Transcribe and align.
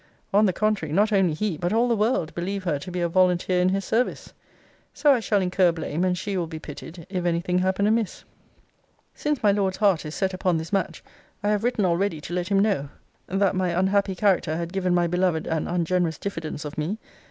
On 0.33 0.47
the 0.47 0.51
contrary, 0.51 0.91
not 0.91 1.11
only 1.11 1.35
he, 1.35 1.57
but 1.59 1.71
all 1.71 1.87
the 1.87 1.95
world 1.95 2.33
believe 2.33 2.63
her 2.63 2.79
to 2.79 2.89
be 2.89 3.01
a 3.01 3.07
volunteer 3.07 3.61
in 3.61 3.69
his 3.69 3.85
service. 3.85 4.33
So 4.95 5.13
I 5.13 5.19
shall 5.19 5.43
incur 5.43 5.71
blame, 5.71 6.03
and 6.03 6.17
she 6.17 6.37
will 6.37 6.47
be 6.47 6.57
pitied, 6.57 7.05
if 7.07 7.23
any 7.23 7.39
thing 7.39 7.59
happen 7.59 7.85
amiss. 7.85 8.23
Since 9.13 9.43
my 9.43 9.51
Lord's 9.51 9.77
heart 9.77 10.03
is 10.03 10.15
set 10.15 10.33
upon 10.33 10.57
this 10.57 10.73
match, 10.73 11.03
I 11.43 11.49
have 11.49 11.63
written 11.63 11.85
already 11.85 12.19
to 12.19 12.33
let 12.33 12.47
him 12.47 12.57
know, 12.61 12.89
'That 13.27 13.55
my 13.55 13.69
unhappy 13.77 14.15
character 14.15 14.57
had 14.57 14.73
given 14.73 14.95
my 14.95 15.05
beloved 15.05 15.45
an 15.45 15.67
ungenerous 15.67 16.17
diffidence 16.17 16.65
of 16.65 16.79
me. 16.79 16.97